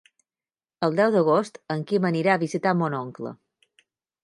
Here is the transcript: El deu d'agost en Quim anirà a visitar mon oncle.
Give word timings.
El 0.87 0.97
deu 0.99 1.11
d'agost 1.15 1.61
en 1.77 1.85
Quim 1.93 2.09
anirà 2.11 2.33
a 2.35 2.41
visitar 2.47 2.75
mon 2.81 2.99
oncle. 3.03 3.37